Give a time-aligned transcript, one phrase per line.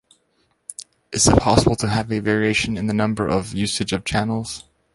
[1.11, 4.63] It is possible to have a variation in the number and usage of channels.